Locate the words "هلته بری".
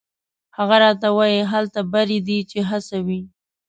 1.53-2.19